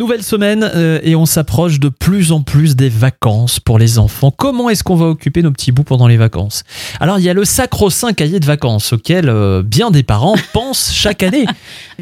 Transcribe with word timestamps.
Nouvelle 0.00 0.22
semaine 0.22 0.64
euh, 0.74 0.98
et 1.02 1.14
on 1.14 1.26
s'approche 1.26 1.78
de 1.78 1.90
plus 1.90 2.32
en 2.32 2.40
plus 2.40 2.74
des 2.74 2.88
vacances 2.88 3.60
pour 3.60 3.78
les 3.78 3.98
enfants. 3.98 4.30
Comment 4.30 4.70
est-ce 4.70 4.82
qu'on 4.82 4.94
va 4.96 5.04
occuper 5.04 5.42
nos 5.42 5.50
petits 5.50 5.72
bouts 5.72 5.82
pendant 5.84 6.08
les 6.08 6.16
vacances? 6.16 6.64
Alors 7.00 7.18
il 7.18 7.24
y 7.26 7.28
a 7.28 7.34
le 7.34 7.44
sacro-saint 7.44 8.14
cahier 8.14 8.40
de 8.40 8.46
vacances 8.46 8.94
auquel 8.94 9.28
euh, 9.28 9.62
bien 9.62 9.90
des 9.90 10.02
parents 10.02 10.36
pensent 10.54 10.90
chaque 10.94 11.22
année. 11.22 11.44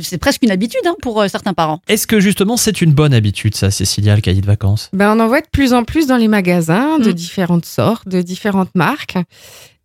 C'est 0.01 0.19
presque 0.19 0.45
une 0.45 0.53
habitude 0.53 0.81
hein, 0.87 0.95
pour 1.03 1.21
euh, 1.21 1.27
certains 1.27 1.55
parents. 1.55 1.81
Est-ce 1.89 2.07
que 2.07 2.21
justement 2.21 2.57
c'est 2.57 2.81
une 2.81 2.93
bonne 2.93 3.13
habitude 3.13 3.57
ça, 3.57 3.73
Cécilia, 3.73 4.15
le 4.15 4.21
cahier 4.21 4.43
de 4.43 4.47
vacances? 4.47 4.91
Ben, 4.93 5.17
on 5.17 5.19
en 5.19 5.27
voit 5.27 5.41
de 5.41 5.49
plus 5.51 5.73
en 5.73 5.83
plus 5.83 6.07
dans 6.07 6.19
les 6.19 6.29
magasins 6.29 7.01
de 7.01 7.11
Mm. 7.11 7.15
différentes 7.15 7.67
sortes, 7.67 8.07
de 8.07 8.23
différentes 8.23 8.77
marques. 8.77 9.19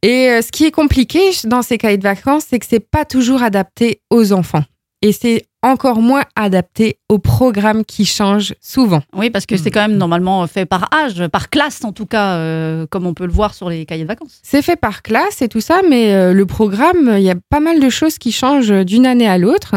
Et 0.03 0.29
euh, 0.29 0.43
ce 0.43 0.51
qui 0.51 0.65
est 0.65 0.71
compliqué 0.71 1.19
dans 1.45 1.63
ces 1.63 1.79
cahiers 1.79 1.97
de 1.97 2.03
vacances, 2.03 2.43
c'est 2.47 2.59
que 2.59 2.65
c'est 2.69 2.79
pas 2.91 3.05
toujours 3.05 3.41
adapté 3.41 4.01
aux 4.11 4.33
enfants. 4.33 4.65
Et 5.03 5.11
c'est 5.11 5.47
encore 5.61 6.01
moins 6.01 6.23
adapté 6.37 6.97
aux 7.09 7.19
programmes 7.19 7.83
qui 7.83 8.05
changent 8.05 8.55
souvent. 8.61 9.01
Oui, 9.13 9.29
parce 9.29 9.45
que 9.45 9.57
c'est 9.57 9.69
quand 9.69 9.81
même 9.81 9.97
normalement 9.97 10.47
fait 10.47 10.65
par 10.65 10.87
âge, 10.93 11.27
par 11.27 11.49
classe 11.49 11.83
en 11.83 11.91
tout 11.91 12.05
cas, 12.05 12.37
euh, 12.37 12.87
comme 12.89 13.05
on 13.05 13.13
peut 13.13 13.25
le 13.25 13.33
voir 13.33 13.53
sur 13.53 13.69
les 13.69 13.85
cahiers 13.85 14.03
de 14.03 14.07
vacances. 14.07 14.39
C'est 14.43 14.61
fait 14.61 14.77
par 14.77 15.01
classe 15.01 15.41
et 15.41 15.49
tout 15.49 15.59
ça, 15.59 15.81
mais 15.89 16.13
euh, 16.13 16.31
le 16.31 16.45
programme, 16.45 17.15
il 17.17 17.23
y 17.23 17.29
a 17.29 17.35
pas 17.49 17.59
mal 17.59 17.81
de 17.81 17.89
choses 17.89 18.17
qui 18.17 18.31
changent 18.31 18.85
d'une 18.85 19.05
année 19.05 19.27
à 19.27 19.37
l'autre. 19.37 19.75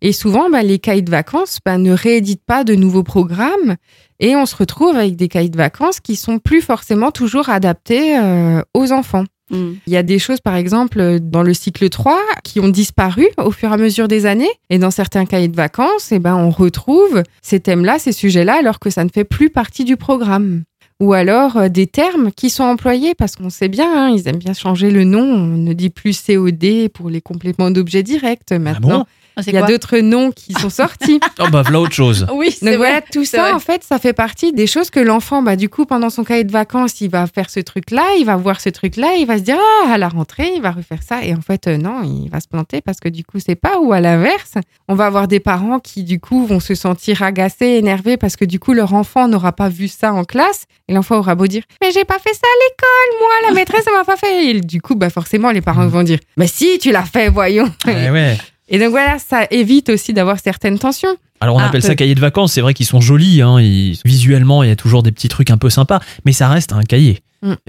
Et 0.00 0.12
souvent, 0.12 0.48
bah, 0.48 0.62
les 0.62 0.78
cahiers 0.78 1.02
de 1.02 1.10
vacances 1.10 1.58
bah, 1.64 1.76
ne 1.76 1.90
rééditent 1.90 2.44
pas 2.46 2.62
de 2.62 2.76
nouveaux 2.76 3.02
programmes. 3.02 3.74
Et 4.20 4.36
on 4.36 4.46
se 4.46 4.54
retrouve 4.54 4.94
avec 4.94 5.16
des 5.16 5.26
cahiers 5.26 5.48
de 5.48 5.56
vacances 5.56 5.98
qui 5.98 6.14
sont 6.14 6.38
plus 6.38 6.62
forcément 6.62 7.10
toujours 7.10 7.48
adaptés 7.48 8.16
euh, 8.16 8.62
aux 8.74 8.92
enfants. 8.92 9.24
Mm. 9.50 9.72
Il 9.86 9.92
y 9.92 9.96
a 9.96 10.02
des 10.02 10.18
choses, 10.18 10.40
par 10.40 10.56
exemple, 10.56 11.18
dans 11.20 11.42
le 11.42 11.54
cycle 11.54 11.88
3 11.88 12.18
qui 12.44 12.60
ont 12.60 12.68
disparu 12.68 13.26
au 13.38 13.50
fur 13.50 13.70
et 13.70 13.74
à 13.74 13.76
mesure 13.76 14.08
des 14.08 14.26
années. 14.26 14.50
Et 14.70 14.78
dans 14.78 14.90
certains 14.90 15.26
cahiers 15.26 15.48
de 15.48 15.56
vacances, 15.56 16.12
eh 16.12 16.18
ben, 16.18 16.36
on 16.36 16.50
retrouve 16.50 17.22
ces 17.42 17.60
thèmes-là, 17.60 17.98
ces 17.98 18.12
sujets-là, 18.12 18.56
alors 18.58 18.78
que 18.78 18.90
ça 18.90 19.04
ne 19.04 19.10
fait 19.10 19.24
plus 19.24 19.50
partie 19.50 19.84
du 19.84 19.96
programme. 19.96 20.62
Ou 21.00 21.12
alors 21.12 21.56
euh, 21.56 21.68
des 21.68 21.86
termes 21.86 22.32
qui 22.32 22.50
sont 22.50 22.64
employés, 22.64 23.14
parce 23.14 23.36
qu'on 23.36 23.50
sait 23.50 23.68
bien, 23.68 23.86
hein, 23.94 24.10
ils 24.10 24.26
aiment 24.28 24.36
bien 24.38 24.52
changer 24.54 24.90
le 24.90 25.04
nom. 25.04 25.20
On 25.22 25.46
ne 25.46 25.72
dit 25.72 25.90
plus 25.90 26.20
COD 26.20 26.88
pour 26.92 27.08
les 27.10 27.20
compléments 27.20 27.70
d'objets 27.70 28.02
directs. 28.02 28.50
Maintenant, 28.52 29.06
Ah, 29.36 29.42
il 29.46 29.52
y 29.54 29.56
a 29.56 29.62
d'autres 29.62 29.98
noms 29.98 30.32
qui 30.32 30.52
sont 30.54 30.70
sortis. 30.70 31.20
Oh 31.40 31.44
bah 31.52 31.62
voilà 31.62 31.78
autre 31.80 31.92
chose. 31.92 32.26
Oui, 32.34 32.50
c'est 32.50 32.64
Donc 32.66 32.74
vrai. 32.78 32.88
voilà, 32.90 33.00
tout 33.00 33.24
ça, 33.24 33.42
vrai. 33.42 33.52
en 33.52 33.60
fait, 33.60 33.84
ça 33.84 34.00
fait 34.00 34.12
partie 34.12 34.52
des 34.52 34.66
choses 34.66 34.90
que 34.90 34.98
l'enfant, 34.98 35.40
bah, 35.42 35.54
du 35.54 35.68
coup, 35.68 35.86
pendant 35.86 36.10
son 36.10 36.24
cahier 36.24 36.42
de 36.42 36.50
vacances, 36.50 37.00
il 37.00 37.08
va 37.10 37.28
faire 37.28 37.48
ce 37.48 37.60
truc-là, 37.60 38.02
il 38.18 38.24
va 38.24 38.34
voir 38.34 38.60
ce 38.60 38.68
truc-là, 38.68 39.14
il 39.20 39.26
va 39.26 39.38
se 39.38 39.44
dire, 39.44 39.56
ah, 39.86 39.92
à 39.92 39.98
la 39.98 40.08
rentrée, 40.08 40.50
il 40.56 40.60
va 40.62 40.72
refaire 40.72 41.04
ça. 41.08 41.22
Et 41.22 41.32
en 41.32 41.40
fait, 41.40 41.68
euh, 41.68 41.76
non, 41.76 42.02
il 42.02 42.28
va 42.28 42.40
se 42.40 42.48
planter 42.48 42.80
parce 42.80 42.98
que 42.98 43.08
du 43.08 43.22
coup, 43.22 43.38
c'est 43.38 43.54
pas. 43.54 43.78
Ou 43.78 43.92
à 43.92 44.00
l'inverse, 44.00 44.54
on 44.88 44.96
va 44.96 45.06
avoir 45.06 45.28
des 45.28 45.38
parents 45.38 45.78
qui, 45.78 46.02
du 46.02 46.18
coup, 46.18 46.44
vont 46.44 46.58
se 46.58 46.74
sentir 46.74 47.22
agacés, 47.22 47.76
énervés 47.78 48.16
parce 48.16 48.34
que 48.34 48.44
du 48.44 48.58
coup, 48.58 48.72
leur 48.72 48.94
enfant 48.94 49.28
n'aura 49.28 49.52
pas 49.52 49.68
vu 49.68 49.86
ça 49.86 50.12
en 50.12 50.24
classe. 50.24 50.64
Et 50.88 50.94
l'enfant 50.94 51.18
aura 51.18 51.34
beau 51.34 51.46
dire, 51.46 51.62
mais 51.82 51.90
j'ai 51.92 52.04
pas 52.04 52.18
fait 52.18 52.32
ça 52.32 52.46
à 52.46 52.56
l'école, 52.64 53.20
moi, 53.20 53.48
la 53.48 53.54
maîtresse, 53.54 53.84
elle 53.86 53.92
m'a 53.92 54.04
pas 54.04 54.16
fait. 54.16 54.46
Et 54.46 54.60
du 54.60 54.80
coup, 54.80 54.94
bah, 54.94 55.10
forcément, 55.10 55.50
les 55.50 55.60
parents 55.60 55.86
vont 55.86 56.02
dire, 56.02 56.18
mais 56.38 56.46
si, 56.46 56.78
tu 56.78 56.90
l'as 56.92 57.04
fait, 57.04 57.28
voyons. 57.28 57.70
Eh 57.86 58.10
ouais. 58.10 58.38
Et 58.70 58.78
donc 58.78 58.90
voilà, 58.90 59.18
ça 59.18 59.46
évite 59.50 59.88
aussi 59.90 60.12
d'avoir 60.12 60.38
certaines 60.40 60.78
tensions. 60.78 61.16
Alors 61.40 61.56
on 61.56 61.58
Ah, 61.60 61.66
appelle 61.66 61.82
ça 61.82 61.92
euh. 61.92 61.94
cahier 61.94 62.14
de 62.14 62.20
vacances, 62.20 62.52
c'est 62.54 62.60
vrai 62.60 62.74
qu'ils 62.74 62.84
sont 62.86 63.00
jolis, 63.00 63.40
hein, 63.42 63.60
ils- 63.60 63.98
visuellement 64.04 64.62
il 64.64 64.68
y 64.68 64.72
a 64.72 64.76
toujours 64.76 65.02
des 65.02 65.12
petits 65.12 65.28
trucs 65.28 65.50
un 65.50 65.56
peu 65.56 65.70
sympas, 65.70 66.00
mais 66.24 66.32
ça 66.32 66.48
reste 66.48 66.72
un 66.72 66.82
cahier. 66.82 67.20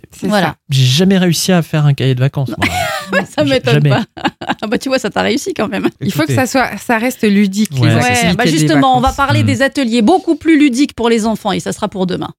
C'est 0.10 0.26
Voilà. 0.28 0.56
J'ai 0.72 0.84
jamais 0.84 1.18
réussi 1.20 1.52
à 1.52 1.62
faire 1.62 1.86
un 1.86 1.94
cahier 1.94 2.16
de 2.16 2.20
vacances. 2.20 2.50
moi. 2.50 3.24
Ça 3.36 3.44
m'étonne 3.44 3.84
pas. 3.88 4.04
Ah 4.62 4.68
bah 4.68 4.78
tu 4.80 4.90
vois, 4.90 5.00
ça 5.00 5.10
t'a 5.10 5.22
réussi 5.22 5.54
quand 5.56 5.68
même. 5.68 5.90
Il 6.02 6.12
faut 6.12 6.26
que 6.26 6.34
ça 6.34 6.46
soit, 6.46 6.78
ça 6.78 6.98
reste 7.00 7.24
ludique. 7.24 7.72
Ouais, 7.80 7.90
les 7.90 8.34
bah 8.36 8.46
justement, 8.46 8.98
on 8.98 9.02
va 9.02 9.12
parler 9.14 9.42
Mm. 9.44 9.46
des 9.48 9.62
ateliers 9.64 10.02
beaucoup 10.04 10.36
plus 10.36 10.60
ludiques 10.60 10.94
pour 10.94 11.10
les 11.10 11.26
enfants 11.26 11.52
et 11.52 11.60
ça 11.60 11.72
sera 11.72 11.88
pour 11.88 12.06
demain. 12.08 12.30